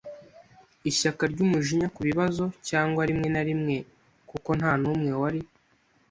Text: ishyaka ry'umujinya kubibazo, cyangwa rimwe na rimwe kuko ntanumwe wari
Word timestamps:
ishyaka 0.89 1.23
ry'umujinya 1.33 1.87
kubibazo, 1.95 2.43
cyangwa 2.67 3.01
rimwe 3.09 3.27
na 3.33 3.41
rimwe 3.47 3.75
kuko 4.29 4.49
ntanumwe 4.59 5.11
wari 5.21 5.41